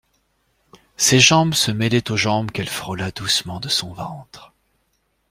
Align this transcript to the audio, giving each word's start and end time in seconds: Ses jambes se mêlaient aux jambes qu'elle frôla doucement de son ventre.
Ses 0.97 1.19
jambes 1.19 1.53
se 1.53 1.69
mêlaient 1.69 2.09
aux 2.09 2.17
jambes 2.17 2.49
qu'elle 2.51 2.67
frôla 2.69 3.11
doucement 3.11 3.59
de 3.59 3.69
son 3.69 3.93
ventre. 3.93 4.51